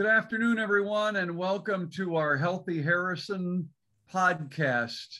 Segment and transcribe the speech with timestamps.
[0.00, 3.68] Good afternoon, everyone, and welcome to our Healthy Harrison
[4.10, 5.18] podcast.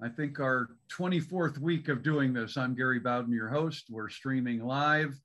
[0.00, 2.56] I think our 24th week of doing this.
[2.56, 3.86] I'm Gary Bowden, your host.
[3.90, 5.20] We're streaming live.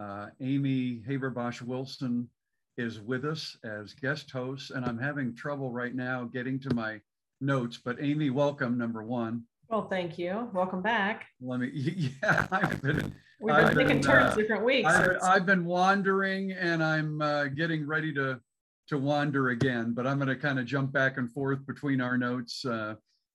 [0.00, 2.26] Uh, Amy Haberbosch Wilson
[2.78, 7.02] is with us as guest host, and I'm having trouble right now getting to my
[7.42, 7.76] notes.
[7.76, 9.42] But Amy, welcome, number one.
[9.68, 10.48] Well, thank you.
[10.54, 11.26] Welcome back.
[11.42, 11.68] Let me,
[12.22, 13.14] yeah, I've been.
[13.40, 14.88] We've been I've taking been, turns uh, different weeks.
[14.88, 18.40] I, I've been wandering and I'm uh, getting ready to
[18.88, 22.16] to wander again, but I'm going to kind of jump back and forth between our
[22.16, 22.94] notes uh,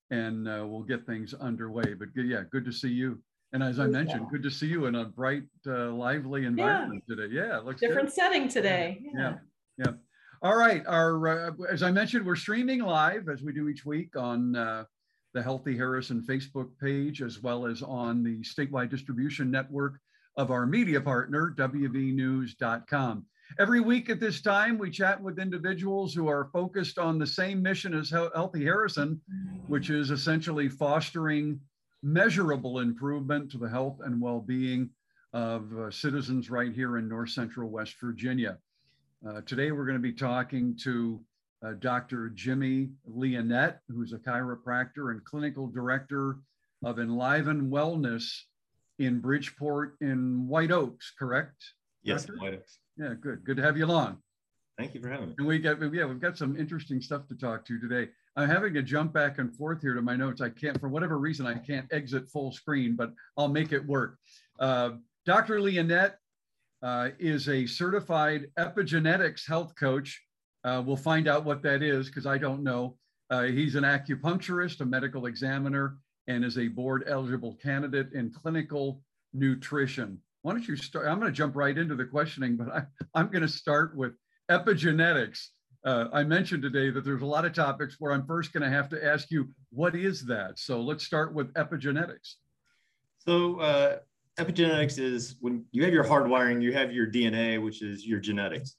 [0.10, 1.94] and uh, we'll get things underway.
[1.94, 3.22] But good, yeah, good to see you.
[3.54, 3.92] And as I Yeah.
[3.92, 7.28] mentioned, good to see you in a bright, uh, lively environment today.
[7.32, 7.90] Yeah, it looks good.
[7.90, 9.00] different setting today.
[9.14, 9.36] Yeah.
[9.78, 9.92] Yeah.
[10.42, 10.84] All right.
[10.88, 14.86] Our, uh, as I mentioned, we're streaming live as we do each week on uh,
[15.34, 20.00] the Healthy Harrison Facebook page, as well as on the statewide distribution network
[20.38, 23.26] of our media partner, WVNews.com.
[23.60, 27.62] Every week at this time, we chat with individuals who are focused on the same
[27.62, 29.22] mission as Healthy Harrison,
[29.68, 31.60] which is essentially fostering
[32.02, 34.90] measurable improvement to the health and well-being
[35.34, 38.58] of uh, citizens right here in North Central West Virginia.
[39.28, 41.22] Uh, today, we're going to be talking to
[41.64, 42.30] uh, Dr.
[42.30, 46.38] Jimmy Leonette, who's a chiropractor and clinical director
[46.84, 48.30] of Enliven Wellness
[49.00, 51.64] in Bridgeport in White Oaks, correct?
[52.04, 52.42] Yes, Doctor?
[52.42, 52.80] White Oaks.
[52.98, 53.44] Yeah, good.
[53.44, 54.18] Good to have you along.
[54.78, 55.36] Thank you for having me.
[55.38, 58.10] And we got, yeah, we've got some interesting stuff to talk to today.
[58.36, 60.42] I'm having to jump back and forth here to my notes.
[60.42, 64.18] I can't, for whatever reason, I can't exit full screen, but I'll make it work.
[64.60, 64.92] Uh,
[65.26, 65.60] Dr.
[65.60, 66.14] Leonette
[66.82, 70.22] uh, is a certified epigenetics health coach.
[70.64, 72.98] Uh, we'll find out what that is because I don't know.
[73.30, 75.98] Uh, he's an acupuncturist, a medical examiner,
[76.28, 79.02] and is a board eligible candidate in clinical
[79.34, 80.20] nutrition.
[80.42, 81.08] Why don't you start?
[81.08, 82.84] I'm going to jump right into the questioning, but I,
[83.16, 84.14] I'm going to start with
[84.50, 85.48] epigenetics.
[85.86, 88.70] Uh, I mentioned today that there's a lot of topics where I'm first going to
[88.70, 90.60] have to ask you, what is that?
[90.60, 92.36] So let's start with epigenetics.
[93.20, 93.98] So, uh,
[94.38, 98.76] epigenetics is when you have your hardwiring, you have your DNA, which is your genetics.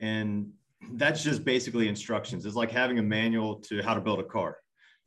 [0.00, 0.50] And
[0.92, 2.46] that's just basically instructions.
[2.46, 4.56] It's like having a manual to how to build a car,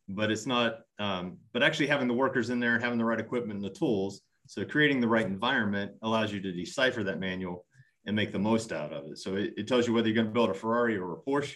[0.07, 3.19] but it's not, um, but actually having the workers in there, and having the right
[3.19, 4.21] equipment and the tools.
[4.47, 7.65] So, creating the right environment allows you to decipher that manual
[8.05, 9.17] and make the most out of it.
[9.17, 11.55] So, it, it tells you whether you're going to build a Ferrari or a Porsche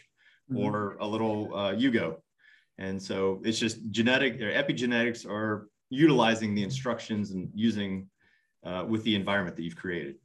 [0.52, 0.58] Mhm.
[0.60, 2.18] or a little uh, Yugo.
[2.78, 8.10] And so it's just genetic or epigenetics are utilizing the instructions and using
[8.64, 10.16] uh, with the environment that you've created.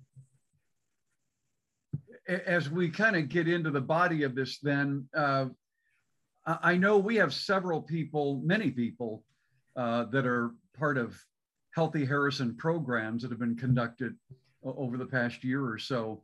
[2.46, 5.46] As we kind of get into the body of this, then uh,
[6.46, 9.24] I know we have several people, many people
[9.76, 11.16] uh, that are part of
[11.74, 14.14] Healthy Harrison programs that have been conducted
[14.64, 16.22] over the past year or so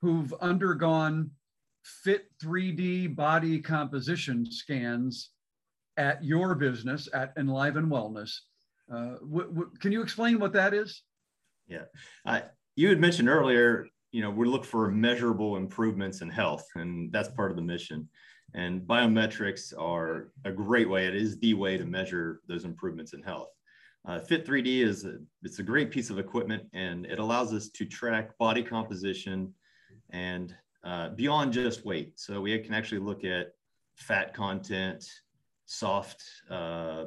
[0.00, 1.30] who've undergone
[1.84, 5.30] fit 3D body composition scans
[5.96, 8.32] at your business at Enliven Wellness.
[8.92, 9.14] Uh,
[9.80, 11.02] can you explain what that is?
[12.26, 12.40] Uh,
[12.76, 17.30] you had mentioned earlier, you know, we look for measurable improvements in health, and that's
[17.30, 18.08] part of the mission.
[18.54, 21.06] And biometrics are a great way.
[21.06, 23.48] It is the way to measure those improvements in health.
[24.06, 27.70] Uh, Fit 3D is a, it's a great piece of equipment, and it allows us
[27.70, 29.54] to track body composition
[30.10, 32.18] and uh, beyond just weight.
[32.18, 33.52] So we can actually look at
[33.96, 35.04] fat content,
[35.64, 37.04] soft, uh,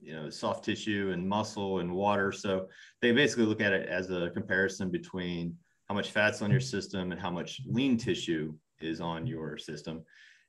[0.00, 2.30] you know, soft tissue and muscle and water.
[2.30, 2.68] So
[3.00, 5.56] they basically look at it as a comparison between
[5.88, 10.02] how much fat's on your system and how much lean tissue is on your system.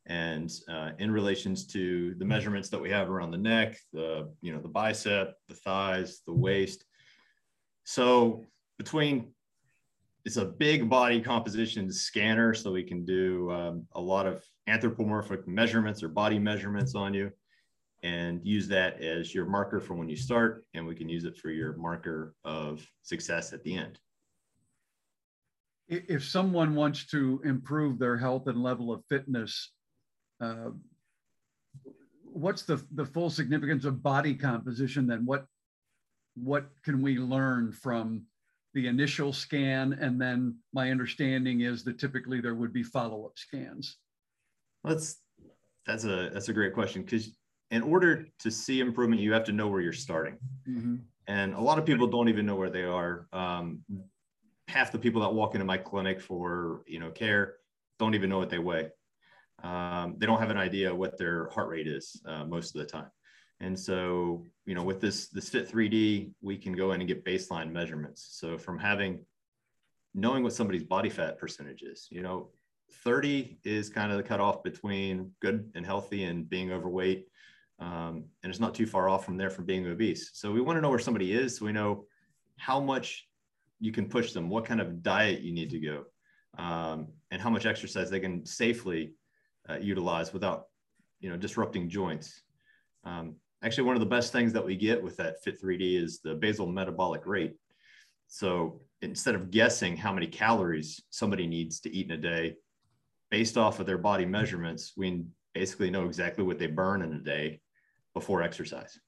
[0.08, 4.54] And uh, in relations to the measurements that we have around the neck the you
[4.54, 6.86] know the bicep the thighs the waist.
[7.86, 8.46] So
[8.78, 9.34] between
[10.26, 15.48] it's a big body composition scanner so we can do um, a lot of anthropomorphic
[15.48, 17.32] measurements or body measurements on you
[18.04, 21.38] and use that as your marker for when you start and we can use it
[21.38, 24.00] for your marker of success at the end
[25.88, 29.72] if someone wants to improve their health and level of fitness,
[30.42, 30.70] uh,
[32.24, 35.08] what's the, the full significance of body composition?
[35.08, 35.46] Then what
[36.38, 38.24] what can we learn from
[38.74, 39.94] the initial scan?
[39.94, 43.98] And then my understanding is that typically there would be follow up scans.
[44.84, 45.22] That's
[45.86, 47.30] that's a that's a great question because
[47.72, 51.02] in order to see improvement, you have to know where you're starting, Mhm.
[51.28, 53.28] and a lot of people don't even know where they are.
[53.34, 53.84] Um,
[54.76, 57.56] half the people that walk into my clinic for you know care
[57.98, 58.90] don't even know what they weigh.
[59.64, 62.86] Um, they don't have an idea what their heart rate is uh, most of the
[62.86, 63.10] time,
[63.62, 67.24] and so you know with this this Fit 3D, we can go in and get
[67.24, 68.28] baseline measurements.
[68.32, 69.26] So from having
[70.14, 72.50] knowing what somebody's body fat percentage is, you know,
[73.04, 77.28] 30 is kind of the cutoff between good and healthy and being overweight.
[77.80, 80.32] Um, and it's not too far off from there from being obese.
[80.34, 82.06] So we want to know where somebody is so we know
[82.58, 83.28] how much
[83.80, 86.04] you can push them, what kind of diet you need to go,
[86.58, 89.14] um, and how much exercise they can safely
[89.70, 90.66] uh, utilize without,
[91.20, 92.42] you know, disrupting joints.
[93.04, 96.22] Um, actually, one of the best things that we get with that Fit 3D is
[96.22, 97.56] the basal metabolic rate.
[98.28, 102.56] So instead of guessing how many calories somebody needs to eat in a day,
[103.30, 105.24] based off of their body measurements, we
[105.54, 107.62] basically know exactly what they burn in a day
[108.14, 109.00] before exercise.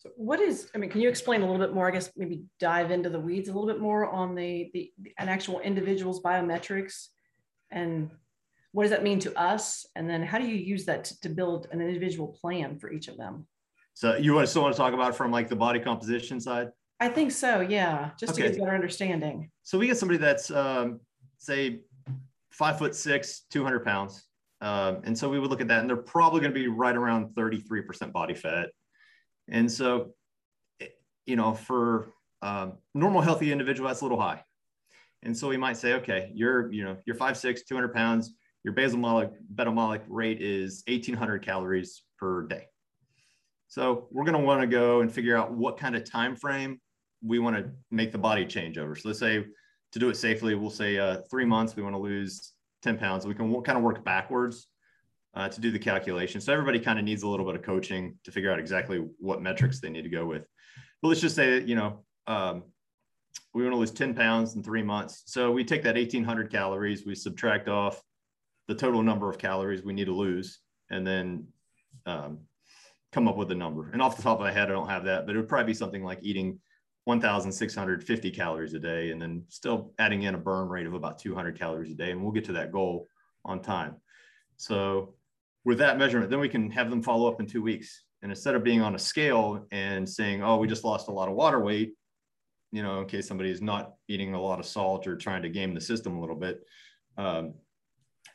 [0.00, 2.42] So what is, I mean, can you explain a little bit more, I guess maybe
[2.58, 7.08] dive into the weeds a little bit more on the, the an actual individual's biometrics
[7.70, 8.10] and
[8.72, 9.84] what does that mean to us?
[9.96, 13.08] And then how do you use that to, to build an individual plan for each
[13.08, 13.46] of them?
[13.92, 16.68] So you want to still want to talk about from like the body composition side?
[16.98, 19.50] I think so, yeah, just to get a better understanding.
[19.64, 21.00] So we get somebody that's um,
[21.36, 21.80] say
[22.50, 24.24] five foot six, 200 pounds.
[24.62, 26.96] Um, and so we would look at that and they're probably going to be right
[26.96, 28.70] around 33% body fat.
[29.50, 30.14] And so,
[31.26, 32.12] you know, for
[32.42, 34.42] um, normal healthy individual, that's a little high.
[35.22, 38.32] And so we might say, okay, you're, you know, you're five, six, 200 pounds,
[38.64, 38.98] your basal
[39.54, 42.66] metabolic, rate is 1800 calories per day.
[43.68, 46.80] So we're going to want to go and figure out what kind of time frame
[47.22, 48.96] we want to make the body change over.
[48.96, 49.44] So let's say
[49.92, 52.52] to do it safely, we'll say uh, three months, we want to lose
[52.82, 53.26] 10 pounds.
[53.26, 54.66] We can kind of work backwards
[55.34, 56.40] uh, to do the calculation.
[56.40, 59.42] So everybody kind of needs a little bit of coaching to figure out exactly what
[59.42, 60.44] metrics they need to go with.
[61.02, 62.64] But let's just say that, you know, um,
[63.54, 65.22] we want to lose 10 pounds in three months.
[65.26, 68.02] So we take that 1800 calories, we subtract off
[68.68, 70.60] the total number of calories we need to lose,
[70.90, 71.46] and then
[72.06, 72.40] um,
[73.12, 73.90] come up with a number.
[73.92, 75.72] And off the top of my head, I don't have that, but it would probably
[75.72, 76.60] be something like eating
[77.04, 81.58] 1,650 calories a day, and then still adding in a burn rate of about 200
[81.58, 82.12] calories a day.
[82.12, 83.08] And we'll get to that goal
[83.44, 83.96] on time.
[84.56, 85.14] So,
[85.64, 88.04] with that measurement, then we can have them follow up in two weeks.
[88.22, 91.28] And instead of being on a scale and saying, oh, we just lost a lot
[91.28, 91.94] of water weight,
[92.72, 95.48] you know, in case somebody is not eating a lot of salt or trying to
[95.48, 96.60] game the system a little bit,
[97.16, 97.54] um,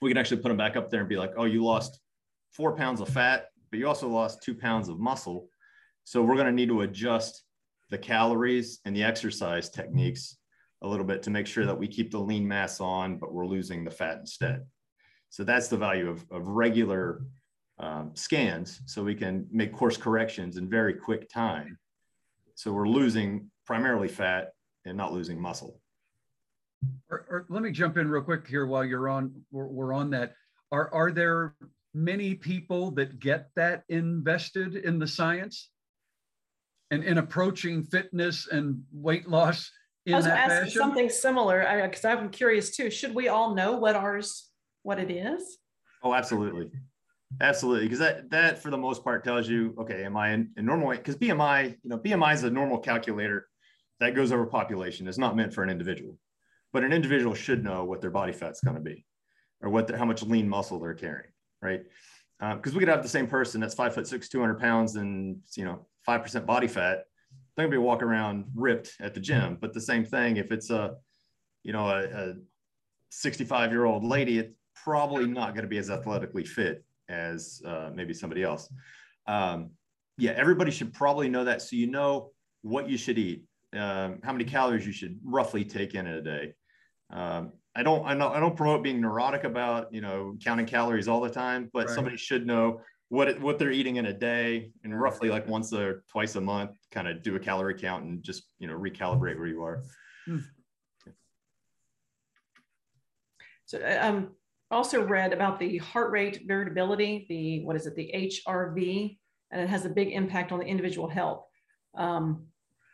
[0.01, 1.99] we can actually put them back up there and be like, oh, you lost
[2.51, 5.47] four pounds of fat, but you also lost two pounds of muscle.
[6.03, 7.43] So, we're going to need to adjust
[7.89, 10.37] the calories and the exercise techniques
[10.81, 13.47] a little bit to make sure that we keep the lean mass on, but we're
[13.47, 14.65] losing the fat instead.
[15.35, 17.25] So that's the value of, of regular
[17.77, 18.79] um, scans.
[18.85, 21.77] So we can make course corrections in very quick time.
[22.55, 24.53] So we're losing primarily fat
[24.85, 25.81] and not losing muscle.
[27.11, 30.09] Or, or let me jump in real quick here while you're on, we're, we're on
[30.11, 30.35] that.
[30.71, 31.55] Are, are there
[31.93, 35.69] many people that get that invested in the science?
[36.91, 39.69] And in approaching fitness and weight loss
[40.05, 40.81] in I was that asking fashion?
[40.81, 42.89] something similar, because I'm curious too.
[42.89, 44.49] Should we all know what ours,
[44.85, 45.57] what it is?
[46.03, 46.69] Oh, absolutely.
[47.41, 47.85] Absolutely.
[47.85, 50.89] Because that, that for the most part tells you, okay, am I in, in normal
[50.89, 50.99] weight?
[50.99, 53.47] Because BMI, you know, BMI is a normal calculator
[53.99, 55.07] that goes over population.
[55.07, 56.19] It's not meant for an individual,
[56.71, 59.05] but an individual should know what their body fat's going to be
[59.59, 61.31] or what, the, how much lean muscle they're carrying.
[61.63, 61.81] Right.
[62.39, 65.37] Um, because we could have the same person that's five foot six, 200 pounds and,
[65.55, 67.05] you know, 5% body fat.
[67.55, 69.57] They're going to be walking around ripped at the gym.
[69.59, 70.95] But the same thing, if it's a,
[71.63, 72.33] you know, a, a
[73.09, 77.91] 65 year old lady, it's probably not going to be as athletically fit as uh,
[77.93, 78.71] maybe somebody else.
[79.27, 79.71] Um,
[80.17, 81.61] yeah, everybody should probably know that.
[81.61, 85.93] So you know what you should eat, um, how many calories you should roughly take
[85.93, 86.53] in a day.
[87.11, 91.07] Um, I don't, I don't, I don't promote being neurotic about, you know, counting calories
[91.07, 91.95] all the time, but Right.
[91.95, 95.71] somebody should know what it, what they're eating in a day and roughly like once
[95.73, 99.37] or twice a month, kind of do a calorie count and just, you know, recalibrate
[99.37, 99.83] where you are.
[103.65, 104.31] So I um,
[104.71, 109.17] also read about the heart rate variability, the, what is it, the HRV,
[109.51, 111.45] and it has a big impact on the individual health.
[111.95, 112.47] Um,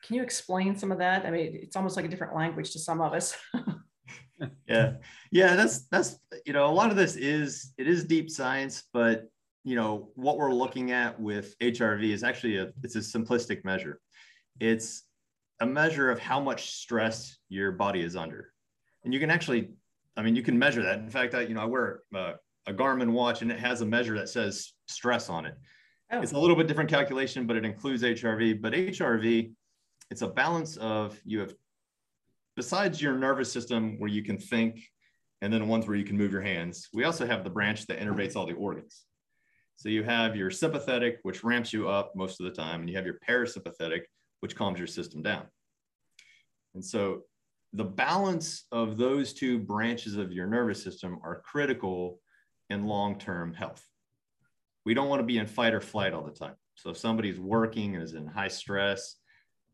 [0.03, 1.25] can you explain some of that?
[1.25, 3.35] I mean, it's almost like a different language to some of us.
[4.67, 4.93] yeah
[5.31, 9.29] yeah that's that's you know a lot of this is it is deep science but
[9.63, 13.99] you know what we're looking at with hrv is actually a it's a simplistic measure
[14.59, 15.03] it's
[15.59, 18.51] a measure of how much stress your body is under
[19.03, 19.71] and you can actually
[20.17, 20.99] i mean you can measure that.
[20.99, 22.33] In fact I, you know i wear a,
[22.67, 25.55] a garmin watch and it has a measure that says stress on it.
[26.11, 29.51] Oh, it's a little bit different calculation but it includes hrv but hrv
[30.09, 31.53] it's a balance of you have
[32.55, 34.81] besides your nervous system where you can think
[35.41, 37.99] and then ones where you can move your hands we also have the branch that
[37.99, 39.05] innervates all the organs.
[39.77, 42.95] So you have your sympathetic which ramps you up most of the time and you
[42.97, 44.01] have your parasympathetic
[44.41, 45.45] which calms your system down.
[46.75, 47.23] And so
[47.73, 52.19] the balance of those two branches of your nervous system are critical
[52.69, 53.85] in long-term health.
[54.85, 56.55] We don't want to be in fight or flight all the time.
[56.75, 59.17] So if somebody's working and is in high stress,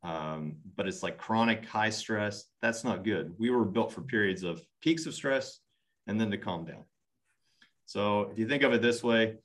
[0.04, 3.34] um, but it's like chronic high stress, that's not good.
[3.38, 5.60] We were built for periods of peaks of stress
[6.06, 6.84] and then to calm down.
[7.86, 9.36] So if you think of it this way,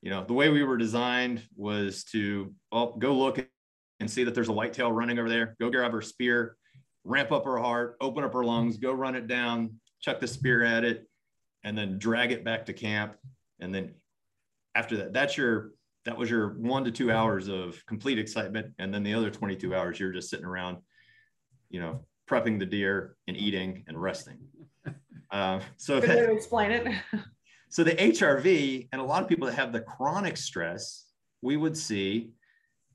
[0.00, 3.44] you know, the way we were designed was to well, go look
[4.00, 6.56] and see that there's a whitetail running over there, go grab her spear,
[7.04, 10.62] ramp up her heart, open up her lungs, go run it down, chuck the spear
[10.62, 11.08] at it,
[11.64, 13.16] and then drag it back to camp.
[13.60, 13.94] And then
[14.74, 15.72] after that, that's your
[16.04, 18.72] that was your one to two hours of complete excitement.
[18.78, 20.78] And then the other 22 hours, you're just sitting around,
[21.68, 24.38] you know, prepping the deer and eating and resting.
[25.30, 26.86] Uh, so Good way to explain it.
[27.68, 31.04] so the HRV and a lot of people that have the chronic stress,
[31.42, 32.30] we would see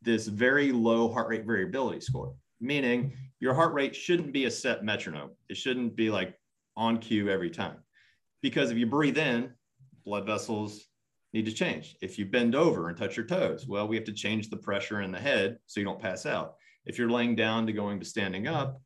[0.02, 2.34] this very low heart rate variability score,
[2.64, 5.32] meaning your heart rate shouldn't be a set metronome.
[5.50, 6.40] It shouldn't be like
[6.76, 7.78] on cue every time.
[8.42, 9.52] Because if you breathe in,
[10.06, 10.86] blood vessels
[11.34, 11.96] need to change.
[12.02, 15.02] If you bend over and touch your toes, well, we have to change the pressure
[15.02, 16.56] in the head so you don't pass out.
[16.86, 18.82] If you're laying down to going to standing up,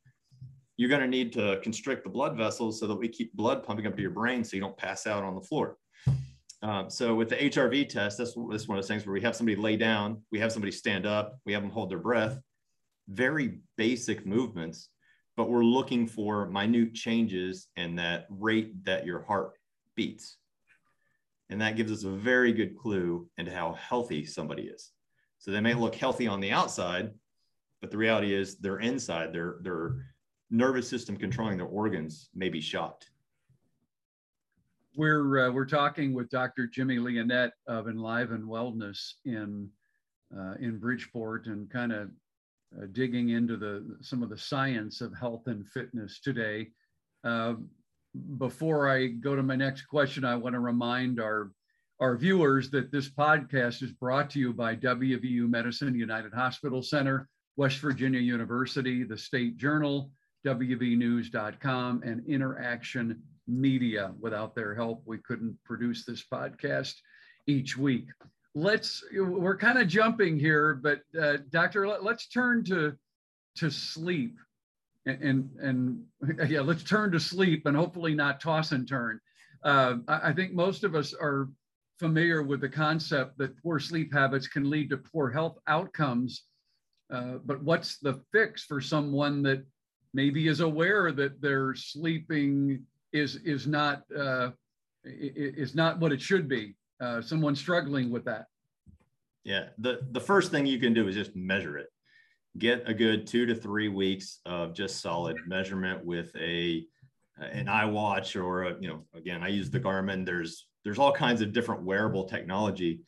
[0.78, 3.88] you're going to need to constrict the blood vessels so that we keep blood pumping
[3.88, 5.78] up to your brain so you don't pass out on the floor.
[6.62, 9.36] Um, so with the HRV test, that's, that's one of those things where we have
[9.36, 12.40] somebody lay down, we have somebody stand up, we have them hold their breath,
[13.08, 14.90] very basic movements,
[15.36, 19.54] but we're looking for minute changes in that rate that your heart
[19.96, 20.38] beats.
[21.50, 24.92] And that gives us a very good clue into how healthy somebody is.
[25.40, 27.12] So they may look healthy on the outside,
[27.82, 30.08] but the reality is they're inside, their, their
[30.50, 33.10] nervous system controlling their organs may be shocked.
[34.96, 36.66] We're, uh, we're talking with Dr.
[36.68, 39.70] Jimmy Leonette of Enliven Wellness in,
[40.36, 42.10] uh, in Bridgeport and kind of
[42.76, 46.70] uh, digging into the, some of the science of health and fitness today.
[47.24, 47.56] Uh,
[48.38, 51.52] before I go to my next question, I want to remind our
[52.00, 57.28] our viewers that this podcast is brought to you by WVU Medicine United Hospital Center,
[57.56, 60.12] West Virginia University, the State Journal,
[60.46, 64.14] WVNews.com, and Interaction Media.
[64.20, 66.94] Without their help, we couldn't produce this podcast
[67.48, 68.06] each week.
[68.58, 72.96] Let's, we're kind of jumping here, but uh, Doctor, let, us turn to,
[73.58, 74.40] to sleep
[75.06, 75.22] and,
[75.62, 79.20] and, and yeah, let's turn to sleep and hopefully not toss and turn.
[79.64, 81.50] Uh, I, I think most of us are
[82.00, 86.46] familiar with the concept that poor sleep habits can lead to poor health outcomes.
[87.14, 89.64] Uh, but what's the fix for someone that
[90.16, 92.84] maybe is aware that their sleeping
[93.14, 94.50] is is not uh,
[95.04, 96.76] is not what it should be?
[97.00, 98.46] Uh, someone struggling with that.
[99.44, 101.88] Yeah, the the first thing you can do is just measure it
[102.58, 106.86] get a good two to three weeks of just solid measurement with a
[107.38, 110.26] an iWatch or a, you know again I use the Garmin.
[110.26, 113.02] There's there's all kinds of different wearable technology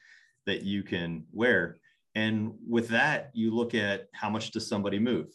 [0.46, 1.78] that you can wear,
[2.16, 5.28] and with that you look at how much does somebody move.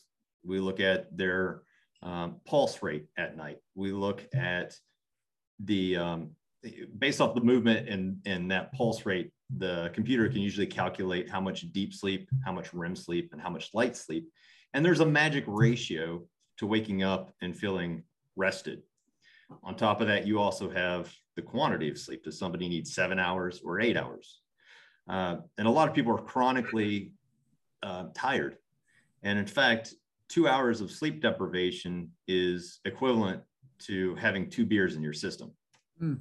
[0.45, 1.63] We look at their
[2.03, 3.59] um, pulse rate at night.
[3.75, 4.75] We look at
[5.59, 6.31] the um,
[6.99, 11.41] based off the movement and and that pulse rate the computer can usually calculate how
[11.41, 14.29] much deep sleep, how much REM sleep, and how much light sleep.
[14.73, 16.23] And there's a magic ratio
[16.59, 18.03] to waking up and feeling
[18.37, 18.83] rested.
[19.63, 22.25] On top of that, you also have the quantity of sleep.
[22.25, 24.41] Does somebody need seven hours or eight hours?
[25.09, 27.13] Uh, and a lot of people are chronically
[27.83, 28.57] uh, tired.
[29.23, 29.95] And in fact,
[30.29, 33.43] two hours of sleep deprivation is equivalent
[33.81, 35.53] to having two beers in your system.
[36.03, 36.21] Mm.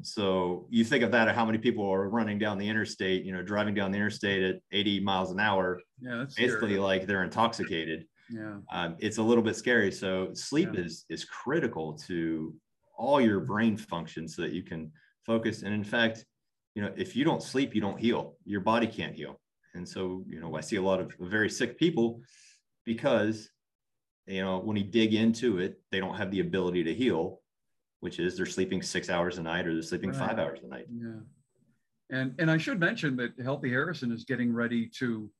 [0.00, 3.32] So you think of that of how many people are running down the interstate, you
[3.32, 5.80] know, driving down the interstate at 80 miles an hour.
[6.00, 6.80] Yeah, that's basically scary.
[6.80, 8.06] like they're intoxicated.
[8.30, 8.56] Yeah.
[8.72, 9.92] Um, it's a little bit scary.
[9.92, 10.80] So sleep yeah.
[10.80, 12.54] is is critical to
[12.96, 14.90] all your brain functions so that you can
[15.26, 15.62] focus.
[15.62, 16.24] And in fact,
[16.74, 18.36] you know, if you don't sleep, you don't heal.
[18.44, 19.40] Your body can't heal.
[19.74, 22.20] And so, you know, I see a lot of very sick people
[22.84, 23.50] because,
[24.26, 27.41] you know, when you dig into it, they don't have the ability to heal
[28.02, 30.28] which is they're sleeping six hours a night or they're sleeping right.
[30.28, 30.86] five hours a night.
[30.92, 31.20] Yeah.
[32.10, 35.30] And, and I should mention that Healthy Harrison is getting ready to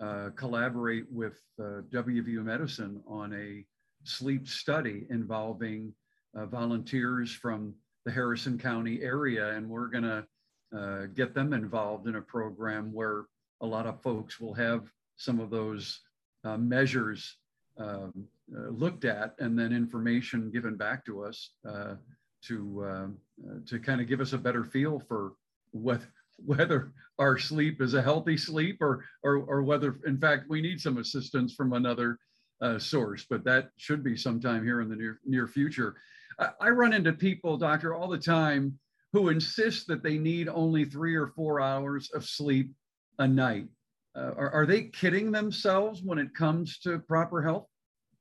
[0.00, 3.66] uh, collaborate with uh, WVU Medicine on a
[4.04, 5.92] sleep study involving
[6.34, 7.74] uh, volunteers from
[8.06, 9.50] the Harrison County area.
[9.50, 10.26] And we're going to
[10.74, 13.26] uh, get them involved in a program where
[13.60, 16.00] a lot of folks will have some of those
[16.44, 17.36] uh, measures
[17.76, 21.94] um, uh, looked at and then information given back to us uh,
[22.42, 25.32] to um, uh, to kind of give us a better feel for
[25.72, 26.02] what
[26.44, 30.80] whether our sleep is a healthy sleep or or or whether in fact we need
[30.80, 32.18] some assistance from another
[32.60, 35.96] uh, source, but that should be sometime here in the near near future.
[36.38, 38.78] I, I run into people, doctor, all the time
[39.12, 42.72] who insist that they need only three or four hours of sleep
[43.18, 43.66] a night.
[44.14, 47.66] Uh, are, are they kidding themselves when it comes to proper health?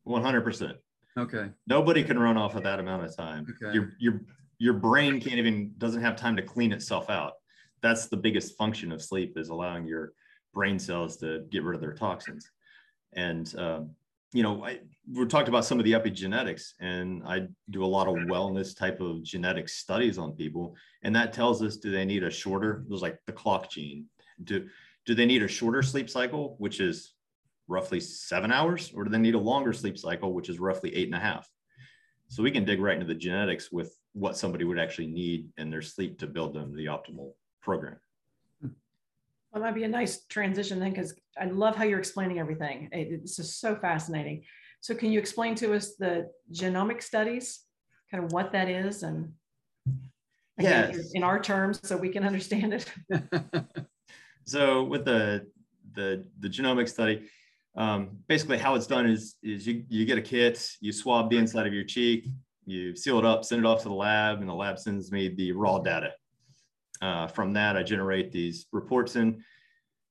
[0.07, 0.73] 100%.
[1.17, 1.49] Okay.
[1.67, 3.47] Nobody can run off of that amount of time.
[3.61, 3.73] Okay.
[3.73, 4.21] Your, your,
[4.59, 7.33] your brain can't even, doesn't have time to clean itself out.
[7.81, 10.13] That's the biggest function of sleep is allowing your
[10.53, 12.49] brain cells to get rid of their toxins.
[13.13, 13.91] And, um,
[14.33, 14.79] you know, I,
[15.13, 18.99] we talked about some of the epigenetics, and I do a lot of wellness type
[18.99, 22.83] of genetic studies on people, and that tells us do they need a shorter?
[22.85, 24.07] It was like the clock gene.
[24.43, 24.67] Do
[25.05, 27.13] do they need a shorter sleep cycle, which is
[27.67, 31.07] roughly seven hours, or do they need a longer sleep cycle, which is roughly eight
[31.07, 31.49] and a half?
[32.27, 35.69] So we can dig right into the genetics with what somebody would actually need in
[35.69, 37.97] their sleep to build them the optimal program.
[38.61, 42.89] That might be a nice transition then, because I love how you're explaining everything.
[42.91, 44.43] It's just so fascinating.
[44.81, 47.61] So can you explain to us the genomic studies,
[48.11, 49.31] kind of what that is and
[50.59, 51.11] again, Yes.
[51.13, 52.91] in our terms so we can understand it?
[54.47, 55.47] So with the
[55.95, 57.27] the the genomic study,
[57.77, 61.37] um, basically how it's done is is you you get a kit, you swab the
[61.37, 62.27] inside of your cheek,
[62.65, 65.29] you seal it up, send it off to the lab, and the lab sends me
[65.29, 66.11] the raw data.
[67.01, 69.43] Uh, from that, I generate these reports in.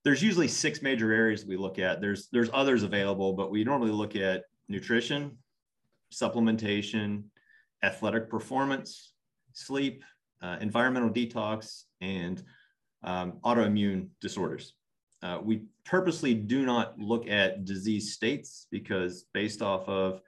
[0.05, 2.01] There's usually six major areas we look at.
[2.01, 5.39] There's there's others available, but we normally look at nutrition,
[6.13, 7.25] supplementation,
[7.83, 9.15] athletic performance,
[9.55, 10.05] sleep,
[10.43, 12.43] uh, environmental detox, and
[13.03, 14.75] um, autoimmune disorders.
[15.25, 20.21] Uh, we purposely do not look at disease states because based off of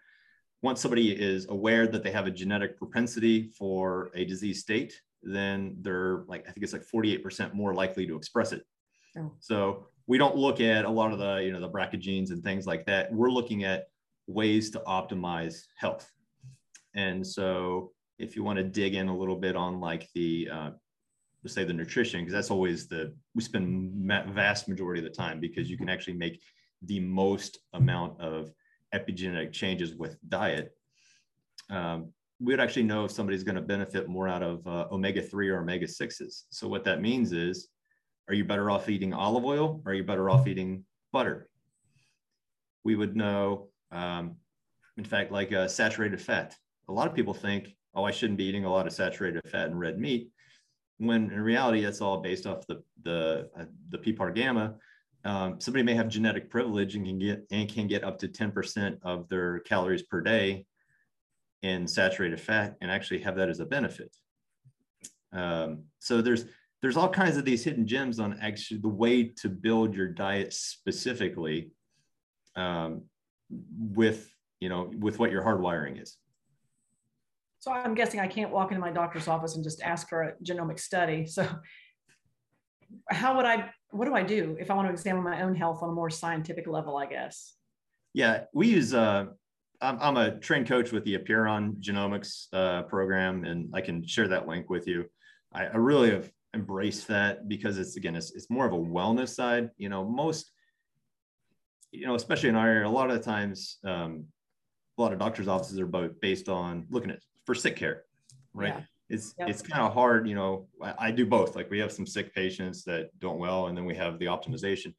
[0.62, 5.76] once somebody is aware that they have a genetic propensity for a disease state, then
[5.82, 8.64] they're like, I think it's like 48% more likely to express it.
[9.18, 9.32] Oh.
[9.38, 12.42] So we don't look at a lot of the, you know, the BRCA genes and
[12.42, 13.12] things like that.
[13.12, 13.88] We're looking at
[14.26, 16.10] ways to optimize health.
[16.94, 20.70] And so if you want to dig in a little bit on like the, uh,
[21.46, 23.92] let's say the nutrition, because that's always the, we spend
[24.34, 26.40] vast majority of the time because you can actually make
[26.82, 28.50] the most amount of
[28.92, 30.72] epigenetic changes with diet.
[31.70, 35.52] Um, we would actually know if somebody's going to benefit more out of uh, omega-3
[35.52, 36.46] or omega-6s.
[36.50, 37.68] So what that means is,
[38.26, 41.48] are you better off eating olive oil or are you better off eating butter?
[42.82, 44.34] We would know, um,
[44.96, 46.56] in fact, like uh, saturated fat.
[46.88, 49.68] A lot of people think, oh, I shouldn't be eating a lot of saturated fat
[49.68, 50.32] and red meat,
[50.98, 54.74] when in reality, that's all based off the, the, uh, the PPAR gamma.
[55.24, 58.98] Um, somebody may have genetic privilege and can get and can get up to 10%
[59.02, 60.66] of their calories per day
[61.62, 64.14] in saturated fat and actually have that as a benefit.
[65.32, 66.44] Um, so there's
[66.80, 70.52] there's all kinds of these hidden gems on actually the way to build your diet
[70.52, 71.72] specifically
[72.54, 73.02] um,
[73.50, 76.16] with you know with what your hardwiring is.
[77.58, 80.32] So I'm guessing I can't walk into my doctor's office and just ask for a
[80.44, 81.26] genomic study.
[81.26, 81.48] So
[83.10, 85.82] how would I, what do I do if I want to examine my own health
[85.82, 87.54] on a more scientific level, I guess?
[88.14, 88.94] Yeah, we use.
[88.94, 89.26] Uh,
[89.80, 94.28] I'm, I'm a trained coach with the Apeiron Genomics uh, program, and I can share
[94.28, 95.06] that link with you.
[95.52, 99.30] I, I really have embraced that because it's again, it's, it's more of a wellness
[99.30, 99.70] side.
[99.76, 100.50] You know, most,
[101.90, 104.26] you know, especially in our area, a lot of times, um,
[104.98, 108.02] a lot of doctors' offices are both based on looking at for sick care,
[108.52, 108.74] right?
[108.74, 108.82] Yeah.
[109.08, 109.48] It's Yep.
[109.48, 110.66] it's kind of hard, you know.
[110.82, 111.54] I, I do both.
[111.54, 114.94] Like we have some sick patients that don't well, and then we have the optimization.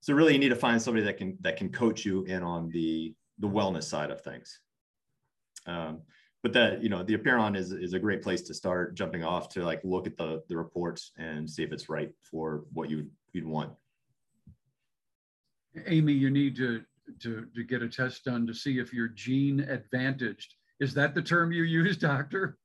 [0.00, 2.70] So really, you need to find somebody that can that can coach you in on
[2.70, 4.60] the the wellness side of things.
[5.66, 6.02] Um,
[6.42, 9.48] but that you know, the Apeiron is is a great place to start jumping off
[9.50, 13.08] to like look at the the reports and see if it's right for what you
[13.32, 13.72] you'd want.
[15.86, 16.82] Amy, you need to,
[17.20, 20.54] to, to get a test done to see if you're gene advantaged.
[20.82, 22.58] Is that the term you use, doctor?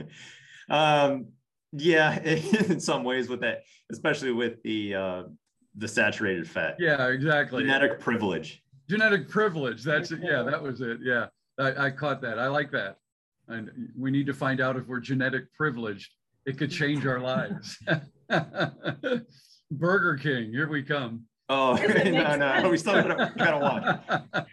[0.70, 1.26] um,
[1.72, 5.22] yeah, in some ways with that, especially with the uh,
[5.76, 6.76] the saturated fat.
[6.78, 7.64] Yeah, exactly.
[7.64, 8.62] Genetic privilege.
[8.88, 9.82] Genetic privilege.
[9.82, 10.20] That's it.
[10.22, 10.98] Yeah, that was it.
[11.02, 11.26] Yeah,
[11.58, 12.38] I, I caught that.
[12.38, 12.98] I like that.
[13.48, 16.12] And we need to find out if we're genetic privileged.
[16.46, 17.76] It could change our lives.
[19.70, 21.24] Burger King, here we come.
[21.50, 24.36] Oh no, no, we still gotta, gotta watch.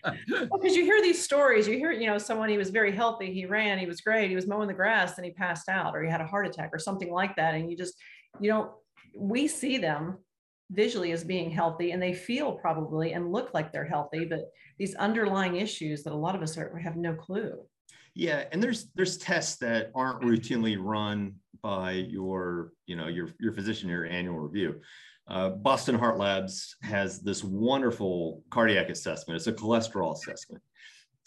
[0.49, 3.34] Well, because you hear these stories, you hear, you know, someone he was very healthy,
[3.34, 6.03] he ran, he was great, he was mowing the grass, and he passed out, or
[6.03, 7.53] he had a heart attack, or something like that.
[7.53, 7.95] And you just,
[8.39, 8.75] you know,
[9.17, 10.17] we see them
[10.71, 14.45] visually as being healthy, and they feel probably and look like they're healthy, but
[14.77, 17.60] these underlying issues that a lot of us are, have no clue.
[18.13, 23.51] Yeah, and there's there's tests that aren't routinely run by your, you know, your, your
[23.51, 24.79] physician, your annual review.
[25.28, 29.38] Uh, Boston Heart Labs has this wonderful cardiac assessment.
[29.38, 30.62] It's a cholesterol assessment.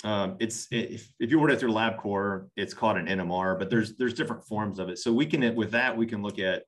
[0.04, 3.96] Um, it's if, if you order it through LabCorp, it's called an NMR, but there's
[3.96, 4.98] there's different forms of it.
[4.98, 6.62] So we can with that we can look at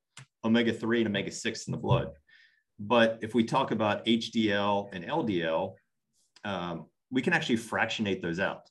[0.44, 2.08] omega three and omega six in the blood.
[2.80, 5.74] But if we talk about HDL and LDL,
[6.44, 8.62] um, we can actually fractionate those out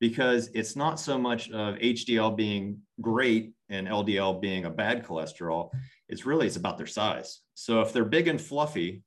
[0.00, 5.70] because it's not so much of HDL being great and LDL being a bad cholesterol.
[6.12, 7.40] It's really it's about their size.
[7.54, 9.02] So if they're big and fluffy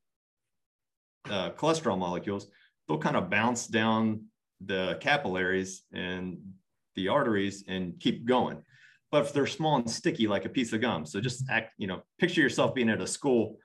[1.30, 2.48] uh, cholesterol molecules,
[2.88, 4.26] they'll kind of bounce down
[4.60, 6.40] the capillaries and
[6.96, 8.64] the arteries and keep going.
[9.12, 11.88] But if they're small and sticky like a piece of gum, so just act, you
[11.88, 13.60] know, picture yourself being at a school,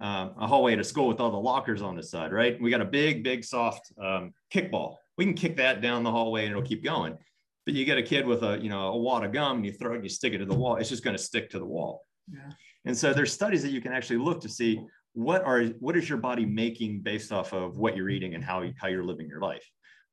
[0.00, 2.60] um, a hallway at a school with all the lockers on the side, right?
[2.60, 4.96] We got a big, big, soft um, kickball.
[5.18, 7.18] We can kick that down the hallway and it'll keep going.
[7.66, 9.72] But you get a kid with a, you know, a wad of gum and you
[9.72, 11.58] throw it and you stick it to the wall, it's just going to stick to
[11.58, 12.02] the wall.
[12.30, 12.52] Yeah.
[12.84, 14.80] And so there's studies that you can actually look to see
[15.14, 18.64] what are what is your body making based off of what you're eating and how,
[18.76, 19.64] how you're living your life.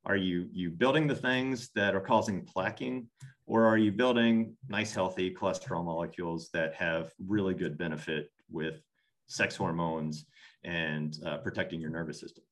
[0.05, 3.05] Are you you building the things that are causing plaquing,
[3.45, 8.81] or are you building nice healthy cholesterol molecules that have really good benefit with
[9.27, 10.25] sex hormones
[10.63, 12.43] and uh, protecting your nervous system?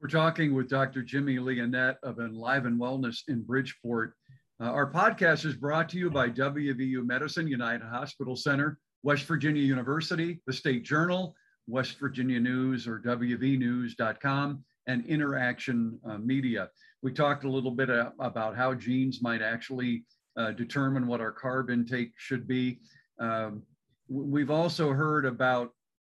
[0.00, 1.02] We're talking with Dr.
[1.02, 4.14] Jimmy Leonette of Enliven Wellness in Bridgeport.
[4.60, 9.62] Uh, our podcast is brought to you by WVU Medicine, United Hospital Center, West Virginia
[9.62, 11.34] University, the State Journal,
[11.66, 16.68] West Virginia News or WVNews.com, and Interaction uh, Media.
[17.02, 20.04] We talked a little bit uh, about how genes might actually
[20.36, 22.78] uh, determine what our carb intake should be.
[23.18, 23.62] Um,
[24.08, 25.70] we've also heard about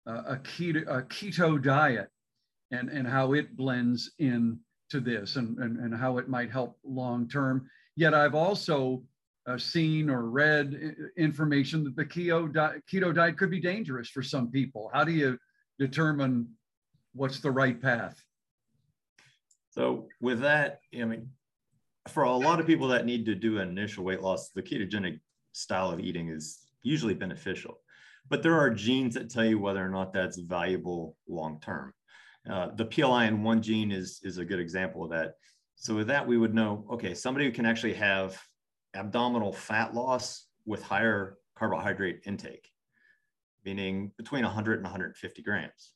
[0.08, 2.10] uh, a, keto, a keto diet
[2.72, 4.60] and, and how it blends in
[4.96, 7.70] to this and, and, and how it might help long term.
[7.96, 9.04] Yet I've also
[9.48, 14.24] uh, seen or read information that the keto, di- keto diet could be dangerous for
[14.24, 14.90] some people.
[14.94, 15.38] How do you
[15.80, 16.48] determine
[17.14, 18.22] what's the right path?
[19.70, 21.30] So with that, I mean,
[22.08, 25.20] for a lot of people that need to do an initial weight loss, the ketogenic
[25.52, 27.80] style of eating is usually beneficial.
[28.30, 31.94] But there are genes that tell you whether or not that's valuable long term.
[32.50, 35.34] Uh, the PLIN1 gene is, is a good example of that.
[35.76, 38.40] So with that, we would know, okay, somebody who can actually have
[38.94, 42.70] abdominal fat loss with higher carbohydrate intake,
[43.66, 45.92] meaning between 100 and 150 grams.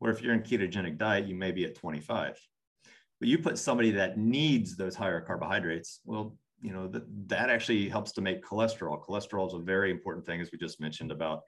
[0.00, 2.38] Or if you're in ketogenic diet, you may be at 25.
[3.18, 7.88] But you put somebody that needs those higher carbohydrates, well, you know, that, that actually
[7.88, 9.02] helps to make cholesterol.
[9.02, 11.42] Cholesterol is a very important thing, as we just mentioned about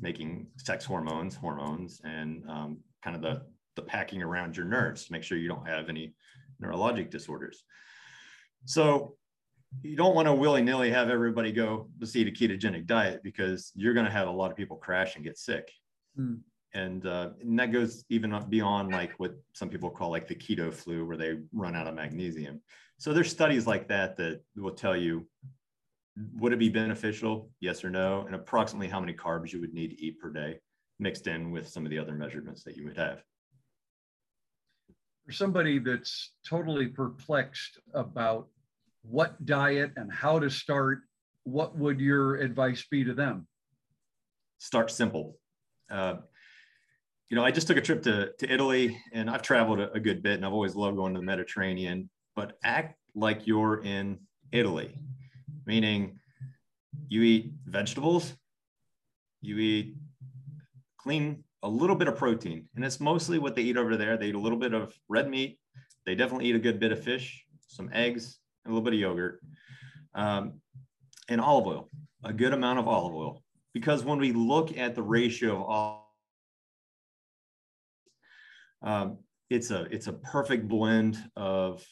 [0.00, 3.42] making sex hormones, hormones, and um, kind of the,
[3.76, 6.14] the packing around your nerves to make sure you don't have any
[6.62, 7.62] neurologic disorders.
[8.64, 9.16] So
[9.82, 13.94] you don't want to willy-nilly have everybody go to eat a ketogenic diet because you're
[13.94, 15.70] going to have a lot of people crash and get sick.
[16.18, 16.40] Mm.
[16.74, 20.72] And, uh, and that goes even beyond like what some people call like the keto
[20.72, 22.60] flu where they run out of magnesium.
[22.98, 25.26] So there's studies like that that will tell you
[26.38, 29.90] would it be beneficial yes or no and approximately how many carbs you would need
[29.90, 30.58] to eat per day
[30.98, 33.22] mixed in with some of the other measurements that you would have
[35.26, 38.46] for somebody that's totally perplexed about
[39.02, 41.00] what diet and how to start,
[41.42, 43.46] what would your advice be to them?
[44.58, 45.36] Start simple.
[45.90, 46.16] Uh,
[47.28, 50.00] you know, I just took a trip to, to Italy and I've traveled a, a
[50.00, 54.18] good bit and I've always loved going to the Mediterranean, but act like you're in
[54.52, 54.96] Italy,
[55.66, 56.20] meaning
[57.08, 58.32] you eat vegetables,
[59.40, 59.96] you eat
[60.98, 62.68] clean, a little bit of protein.
[62.76, 64.16] And it's mostly what they eat over there.
[64.16, 65.58] They eat a little bit of red meat.
[66.06, 69.40] They definitely eat a good bit of fish, some eggs, a little bit of yogurt,
[70.14, 70.60] um,
[71.28, 71.88] and olive oil,
[72.24, 73.42] a good amount of olive oil.
[73.74, 76.02] Because when we look at the ratio of olive,
[78.82, 79.18] um,
[79.50, 81.84] it's a it's a perfect blend of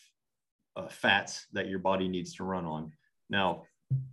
[0.76, 2.92] uh, fats that your body needs to run on.
[3.28, 3.64] Now,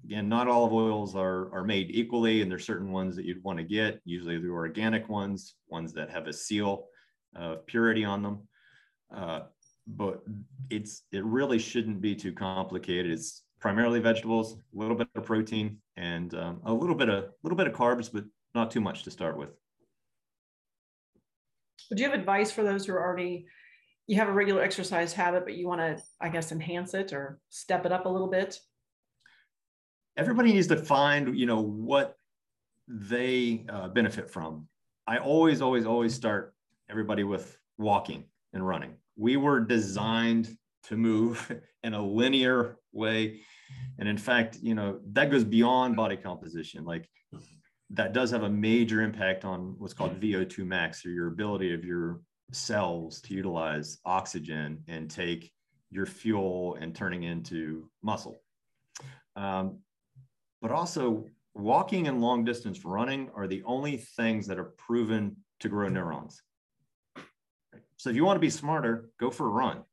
[0.03, 3.57] again, not olive oils are, are made equally, and there's certain ones that you'd want
[3.57, 6.87] to get, usually the organic ones, ones that have a seal
[7.35, 8.47] of purity on them.
[9.15, 9.41] Uh,
[9.87, 10.21] but
[10.69, 13.11] it's it really shouldn't be too complicated.
[13.11, 17.29] It's primarily vegetables, a little bit of protein, and um, a little bit of a
[17.43, 19.49] little bit of carbs, but not too much to start with.
[21.89, 23.45] Do you have advice for those who are already
[24.07, 27.39] you have a regular exercise habit, but you want to, I guess, enhance it or
[27.49, 28.59] step it up a little bit?
[30.17, 32.15] Everybody needs to find, you know, what
[32.87, 34.67] they uh, benefit from.
[35.07, 36.53] I always, always, always start
[36.89, 41.51] everybody with walking and running we were designed to move
[41.83, 43.41] in a linear way.
[43.99, 46.85] And in fact, you know, that goes beyond body composition.
[46.85, 47.07] Like
[47.91, 51.85] that does have a major impact on what's called VO2 max or your ability of
[51.85, 52.21] your
[52.51, 55.51] cells to utilize oxygen and take
[55.89, 58.41] your fuel and turning into muscle.
[59.35, 59.79] Um,
[60.61, 65.69] but also walking and long distance running are the only things that are proven to
[65.69, 66.41] grow neurons.
[67.97, 69.83] So if you want to be smarter, go for a run.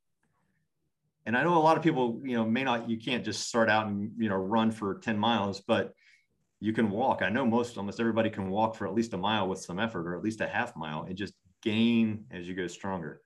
[1.26, 3.68] And I know a lot of people, you know, may not, you can't just start
[3.68, 5.92] out and, you know, run for 10 miles, but
[6.60, 7.20] you can walk.
[7.22, 10.06] I know most, almost everybody can walk for at least a mile with some effort
[10.06, 13.20] or at least a half mile and just gain as you go stronger.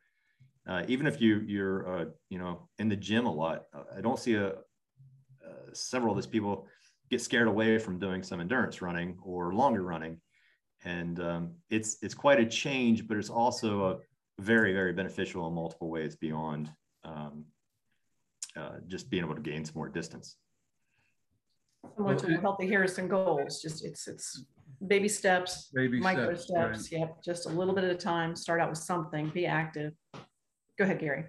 [0.67, 4.01] Uh, even if you you're uh, you know in the gym a lot, uh, I
[4.01, 6.69] don't see a, uh, several of these people
[7.13, 10.19] get scared away from doing some endurance running or longer running,
[10.85, 13.99] and um, it's it's quite a change, but it's also a
[14.43, 16.73] very very beneficial in multiple ways beyond
[17.05, 17.45] um,
[18.57, 20.37] uh, just being able to gain some more distance.
[21.97, 24.45] Similar to healthy Harrison goals, just it's it's
[24.87, 26.47] baby steps, baby micro steps.
[26.47, 27.01] steps right.
[27.01, 28.35] Yep, just a little bit at a time.
[28.35, 29.29] Start out with something.
[29.29, 29.93] Be active.
[30.79, 31.27] Go ahead, Gary.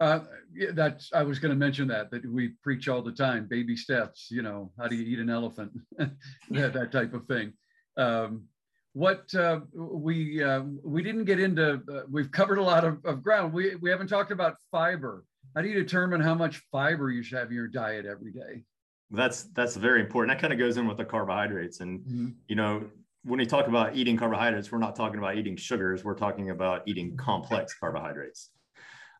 [0.00, 0.20] Uh,
[0.54, 3.46] yeah, that's I was going to mention that that we preach all the time.
[3.48, 4.28] Baby steps.
[4.30, 5.72] You know, how do you eat an elephant?
[5.98, 7.52] that, that type of thing.
[7.96, 8.44] Um,
[8.92, 11.82] what uh, we uh, we didn't get into.
[11.92, 13.52] Uh, we've covered a lot of, of ground.
[13.52, 15.24] We we haven't talked about fiber.
[15.54, 18.64] How do you determine how much fiber you should have in your diet every day?
[19.10, 20.36] that's that's very important.
[20.36, 22.28] That kind of goes in with the carbohydrates, and mm-hmm.
[22.48, 22.84] you know
[23.24, 26.04] when we talk about eating carbohydrates, we're not talking about eating sugars.
[26.04, 28.50] We're talking about eating complex carbohydrates.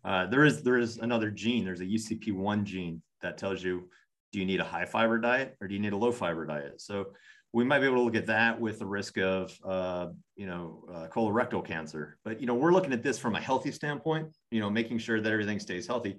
[0.05, 1.65] Uh, there is there is another gene.
[1.65, 3.89] There's a UCP1 gene that tells you
[4.33, 6.81] do you need a high fiber diet or do you need a low fiber diet.
[6.81, 7.07] So
[7.53, 10.85] we might be able to look at that with the risk of uh, you know
[10.93, 12.19] uh, colorectal cancer.
[12.25, 14.29] But you know we're looking at this from a healthy standpoint.
[14.51, 16.19] You know making sure that everything stays healthy.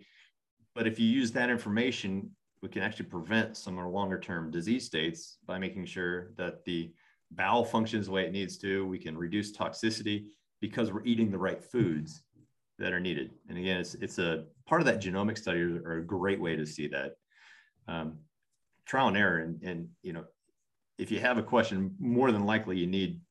[0.76, 4.52] But if you use that information we can actually prevent some of our longer term
[4.52, 6.92] disease states by making sure that the
[7.32, 8.86] bowel functions the way it needs to.
[8.86, 10.26] We can reduce toxicity
[10.60, 12.24] because we're eating the right foods
[12.82, 13.32] that are needed.
[13.50, 16.66] And again, it's, it's a part of that genomic study are a great way to
[16.66, 17.16] see that.
[17.88, 18.18] Um,
[18.86, 19.40] trial and error.
[19.40, 20.26] And, and, you know,
[20.98, 23.22] if you have a question, more than likely you need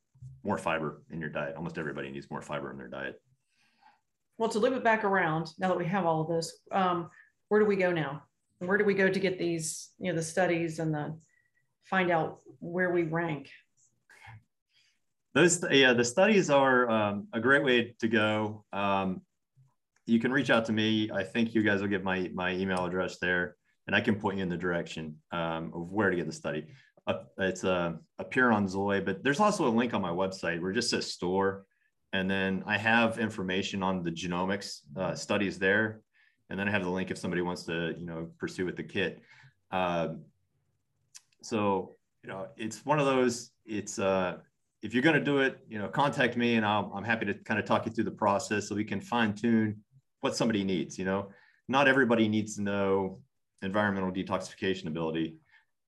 [0.42, 1.54] more fiber in your diet.
[1.56, 3.20] Almost everybody needs more fiber in their diet.
[4.38, 7.10] Well, to loop it back around, now that we have all of this, um,
[7.48, 8.22] where do we go now?
[8.60, 11.16] where do we go to get these, you know, the studies and the
[11.84, 13.48] find out where we rank?
[15.34, 18.64] Those, yeah, the studies are um, a great way to go.
[18.72, 19.22] Um,
[20.06, 21.10] you can reach out to me.
[21.12, 24.38] I think you guys will get my my email address there, and I can point
[24.38, 26.66] you in the direction um, of where to get the study.
[27.06, 30.74] Uh, it's uh, Apeiron Zoe, but there's also a link on my website where it
[30.74, 31.64] just says store,
[32.12, 36.02] and then I have information on the genomics uh, studies there
[36.50, 38.82] and then I have the link if somebody wants to, you know, pursue with the
[38.82, 39.22] kit.
[39.70, 40.22] Um,
[41.42, 44.38] so, you know, it's one of those, it's, uh,
[44.82, 47.34] if you're going to do it, you know, contact me and i am happy to
[47.34, 49.76] kind of talk you through the process so we can fine tune
[50.20, 51.30] what somebody needs, you know,
[51.68, 53.20] not everybody needs to know
[53.62, 55.36] environmental detoxification ability,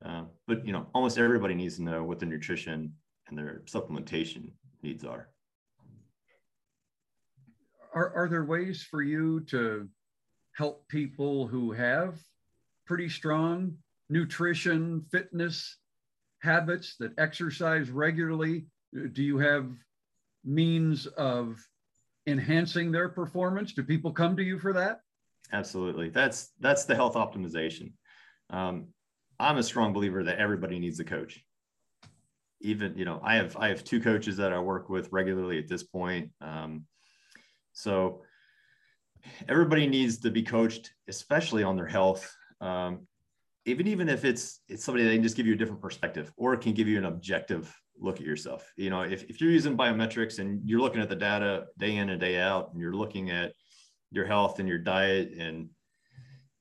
[0.05, 2.93] uh, but, you know, almost everybody needs to know what their nutrition
[3.29, 4.51] and their supplementation
[4.83, 5.29] needs are.
[7.95, 9.89] Are, are there ways for you to
[10.57, 12.19] help people who have
[12.87, 13.77] pretty strong
[14.09, 15.77] nutrition, fitness
[16.41, 18.67] habits that exercise regularly?
[19.13, 19.71] Do you have
[20.45, 21.59] means of
[22.27, 23.73] enhancing their performance?
[23.73, 25.01] Do people come to you for that?
[25.53, 26.09] Absolutely.
[26.09, 27.93] That's that's the health optimization.
[28.51, 28.89] Um,
[29.39, 31.45] I'm a strong believer that everybody needs a coach.
[32.61, 35.69] Even you know, I have I have two coaches that I work with regularly at
[35.69, 36.31] this point.
[36.41, 36.85] Um,
[37.73, 38.23] so
[39.49, 42.35] everybody needs to be coached, especially on their health.
[42.61, 43.07] Um,
[43.65, 46.57] even even if it's it's somebody that can just give you a different perspective or
[46.57, 48.71] can give you an objective look at yourself.
[48.77, 52.11] You know, if, if you're using biometrics and you're looking at the data day in
[52.11, 53.53] and day out, and you're looking at
[54.11, 55.69] your health and your diet, and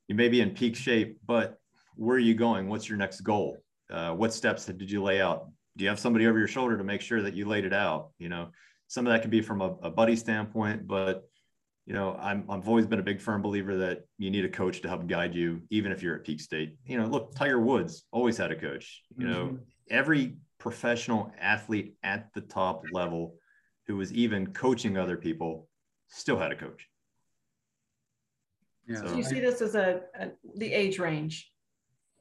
[0.08, 1.58] you may be in peak shape, but
[1.95, 2.69] where are you going?
[2.69, 3.58] What's your next goal?
[3.89, 5.49] Uh, what steps did you lay out?
[5.77, 8.12] Do you have somebody over your shoulder to make sure that you laid it out?
[8.19, 8.49] You know,
[8.88, 11.23] some of that can be from a, a buddy standpoint, but
[11.86, 14.82] you know, I'm, I've always been a big firm believer that you need a coach
[14.82, 16.77] to help guide you, even if you're at peak state.
[16.86, 19.01] You know, look, Tiger Woods always had a coach.
[19.17, 19.56] You know, mm-hmm.
[19.89, 23.34] every professional athlete at the top level
[23.88, 25.67] who was even coaching other people
[26.08, 26.88] still had a coach.
[28.88, 28.97] Yeah.
[28.97, 31.52] So, you see this as a, a the age range.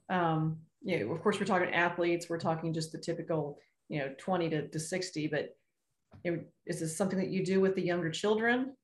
[0.08, 2.30] Um, you know, of course, we're talking athletes.
[2.30, 3.58] We're talking just the typical,
[3.90, 5.54] you know, 20 to, to 60, but
[6.24, 8.74] is this something that you do with the younger children?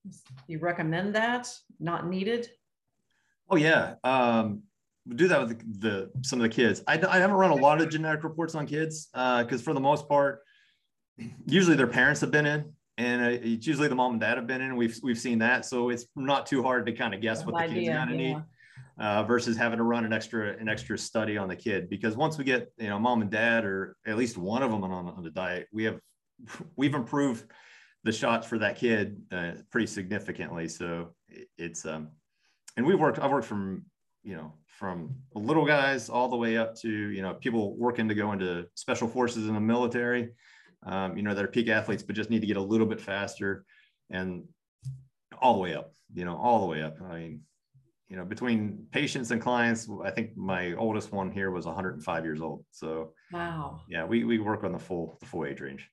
[0.48, 1.48] You recommend that?
[1.80, 2.50] Not needed?
[3.48, 3.94] Oh yeah.
[4.04, 4.64] Um,
[5.14, 6.82] do that with the, the, some of the kids.
[6.86, 9.80] I, I haven't run a lot of genetic reports on kids because uh, for the
[9.80, 10.40] most part,
[11.46, 14.46] usually their parents have been in, and uh, it's usually the mom and dad have
[14.46, 14.76] been in.
[14.76, 17.72] We've we've seen that, so it's not too hard to kind of guess what the
[17.72, 18.16] kid's gonna yeah.
[18.16, 18.36] need.
[18.98, 22.38] Uh, versus having to run an extra an extra study on the kid because once
[22.38, 25.22] we get you know mom and dad or at least one of them on, on
[25.22, 26.00] the diet we have
[26.76, 27.44] we've improved
[28.04, 31.14] the shots for that kid uh, pretty significantly so
[31.58, 32.08] it's um
[32.78, 33.84] and we've worked i've worked from
[34.22, 38.14] you know from little guys all the way up to you know people working to
[38.14, 40.30] go into special forces in the military
[40.86, 43.00] um, you know, that are peak athletes, but just need to get a little bit
[43.00, 43.64] faster
[44.10, 44.44] and
[45.40, 46.96] all the way up, you know, all the way up.
[47.02, 47.40] I mean,
[48.08, 52.40] you know, between patients and clients, I think my oldest one here was 105 years
[52.40, 52.64] old.
[52.70, 53.80] So, wow.
[53.88, 55.90] Yeah, we, we work on the full, the full age range.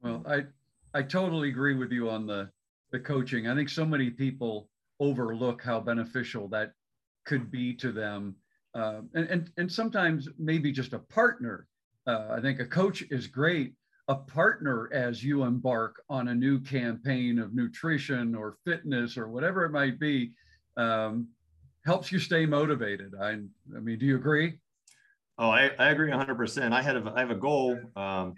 [0.00, 0.44] Well, I,
[0.94, 2.50] I totally agree with you on the,
[2.92, 3.46] the coaching.
[3.46, 4.70] I think so many people
[5.00, 6.72] overlook how beneficial that
[7.24, 8.36] could be to them.
[8.74, 11.66] Uh, and, and, and sometimes maybe just a partner
[12.06, 13.74] uh, I think a coach is great.
[14.08, 19.64] A partner as you embark on a new campaign of nutrition or fitness or whatever
[19.64, 20.32] it might be
[20.76, 21.28] um,
[21.86, 23.14] helps you stay motivated.
[23.20, 23.38] I,
[23.74, 24.58] I mean, do you agree?
[25.38, 26.72] Oh, I, I agree 100%.
[26.72, 28.34] I had a, I have a goal, um,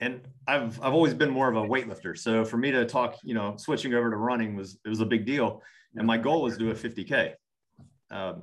[0.00, 2.16] and I've I've always been more of a weightlifter.
[2.16, 5.06] So for me to talk, you know, switching over to running was it was a
[5.06, 5.62] big deal,
[5.96, 7.32] and my goal was to do a 50k.
[8.10, 8.42] Um,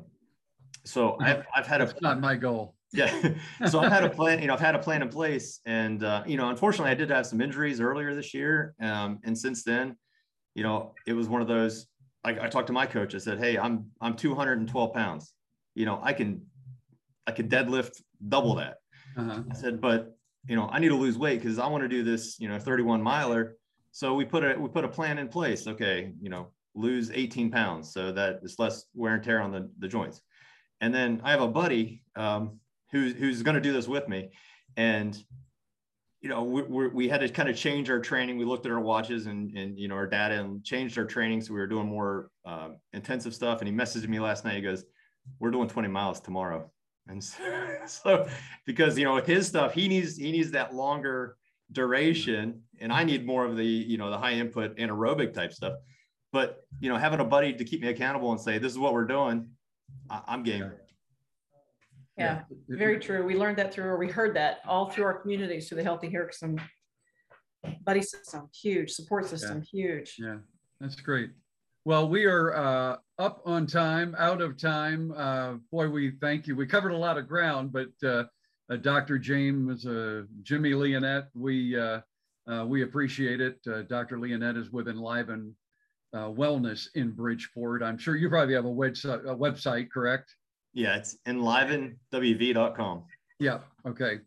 [0.83, 1.85] so I've I've had a.
[1.85, 3.33] That's not my goal yeah.
[3.69, 5.59] so I've had a plan, you know, I've had a plan in place.
[5.65, 8.73] And, uh, you know, unfortunately, I did have some injuries earlier this year.
[8.79, 9.97] Um, and since then,
[10.53, 11.87] you know, it was one of those,
[12.23, 13.13] I, I talked to my coach.
[13.15, 15.33] I said, Hey, I'm, I'm 212 pounds.
[15.75, 16.41] You know, I can,
[17.27, 18.77] I could deadlift double that.
[19.17, 19.43] Uh-huh.
[19.49, 20.15] I said, but,
[20.47, 22.59] you know, I need to lose weight because I want to do this, you know,
[22.59, 23.57] 31 miler.
[23.91, 25.67] So we put a, we put a plan in place.
[25.67, 26.13] Okay.
[26.21, 29.87] You know, lose 18 pounds so that it's less wear and tear on the, the
[29.87, 30.21] joints.
[30.81, 32.59] And then I have a buddy, um,
[32.91, 34.31] who's who's going to do this with me,
[34.77, 35.17] and
[36.21, 38.37] you know we, we had to kind of change our training.
[38.37, 41.41] We looked at our watches and and you know our data and changed our training,
[41.41, 43.59] so we were doing more uh, intensive stuff.
[43.59, 44.55] And he messaged me last night.
[44.55, 44.83] He goes,
[45.39, 46.69] "We're doing 20 miles tomorrow."
[47.07, 47.43] And so,
[47.87, 48.27] so
[48.65, 51.37] because you know his stuff, he needs he needs that longer
[51.71, 55.73] duration, and I need more of the you know the high input anaerobic type stuff.
[56.35, 58.91] But you know having a buddy to keep me accountable and say this is what
[58.91, 59.51] we're doing,
[60.09, 60.69] I, am game.
[62.17, 63.25] Yeah, very true.
[63.25, 66.09] We learned that through, or we heard that all through our communities through the Healthy
[66.09, 66.59] Harrison
[67.85, 69.81] buddy system, huge support system, yeah.
[69.81, 70.17] huge.
[70.19, 70.35] Yeah,
[70.81, 71.29] that's great.
[71.85, 75.13] Well, we are uh, up on time, out of time.
[75.15, 76.57] Uh, boy, we thank you.
[76.57, 78.25] We covered a lot of ground, but uh,
[78.69, 79.19] uh Dr.
[79.19, 82.01] James, uh, Jimmy Leonette, we uh,
[82.65, 83.63] we appreciate it.
[83.87, 84.17] Dr.
[84.17, 85.55] Leonette is with Enliven
[86.13, 87.83] Wellness in Bridgeport.
[87.83, 90.33] I'm sure you probably have a website, a website correct?
[90.73, 93.03] Yeah, it's enlivenwv.com.
[93.39, 93.59] Yeah.
[93.87, 94.19] Okay.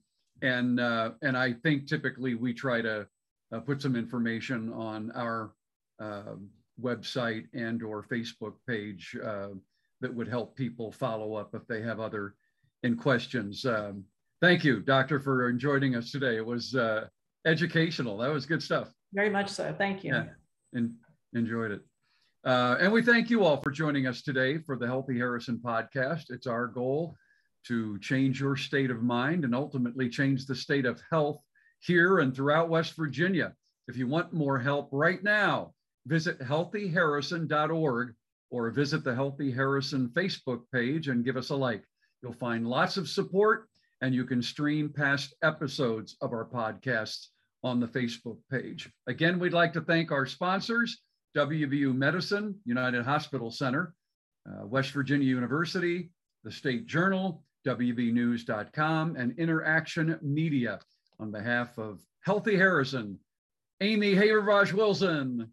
[0.43, 3.07] And uh, and I think typically we try to
[3.53, 5.53] uh, put some information on our
[6.01, 6.37] uh,
[6.81, 9.49] website and or Facebook page uh,
[10.01, 12.35] that would help people follow up if they have other
[12.83, 13.65] in questions.
[13.67, 14.05] Um,
[14.41, 16.37] thank you, Doctor, for joining us today.
[16.37, 17.09] It was uh,
[17.47, 18.17] educational.
[18.19, 18.93] That was good stuff.
[19.13, 19.75] Very much so.
[19.77, 20.15] Thank you.
[20.15, 20.25] Yeah,
[20.73, 20.95] and
[21.35, 21.81] enjoyed it.
[22.45, 26.31] Uh, and we thank you all for joining us today for the Healthy Harrison podcast.
[26.31, 27.17] It's our goal
[27.67, 31.41] to change your state of mind and ultimately change the state of health
[31.81, 33.55] here and throughout West Virginia.
[33.89, 35.75] If you want more help right now,
[36.07, 38.15] visit healthyharrison.org
[38.51, 41.85] or visit the Healthy Harrison Facebook page and give us a like.
[42.23, 43.69] You'll find lots of support
[44.01, 47.27] and you can stream past episodes of our podcasts
[47.65, 48.91] on the Facebook page.
[49.07, 51.03] Again, we'd like to thank our sponsors.
[51.37, 53.95] WVU Medicine, United Hospital Center,
[54.49, 56.11] uh, West Virginia University,
[56.45, 60.81] the State Journal, WVNews.com, and Interaction Media.
[61.21, 63.19] On behalf of Healthy Harrison,
[63.81, 65.53] Amy Haberbosch Wilson,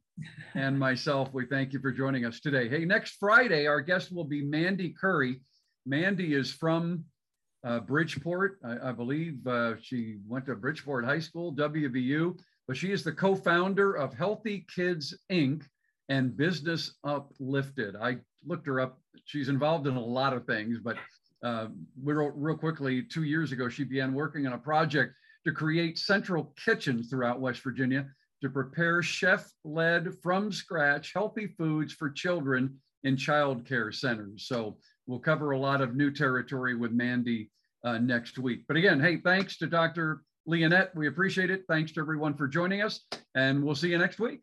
[0.54, 2.70] and myself, we thank you for joining us today.
[2.70, 5.42] Hey, next Friday, our guest will be Mandy Curry.
[5.86, 7.04] Mandy is from
[7.66, 8.60] uh, Bridgeport.
[8.64, 13.12] I, I believe uh, she went to Bridgeport High School, WVU but she is the
[13.12, 15.64] co-founder of Healthy Kids Inc.
[16.10, 17.96] and Business Uplifted.
[17.96, 19.00] I looked her up.
[19.26, 20.98] She's involved in a lot of things, but
[21.44, 21.68] uh,
[22.02, 25.14] real, real quickly, two years ago, she began working on a project
[25.46, 28.08] to create central kitchens throughout West Virginia
[28.42, 34.48] to prepare chef-led from scratch healthy foods for children in child care centers.
[34.48, 37.52] So we'll cover a lot of new territory with Mandy
[37.84, 38.64] uh, next week.
[38.68, 40.24] But again, hey, thanks to Dr.
[40.48, 41.64] Leonette, we appreciate it.
[41.68, 43.02] Thanks to everyone for joining us,
[43.34, 44.42] and we'll see you next week.